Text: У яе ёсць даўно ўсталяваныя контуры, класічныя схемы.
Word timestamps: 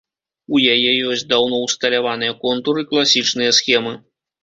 У 0.55 0.61
яе 0.75 0.91
ёсць 1.09 1.25
даўно 1.35 1.61
ўсталяваныя 1.67 2.37
контуры, 2.43 2.89
класічныя 2.91 3.51
схемы. 3.63 3.99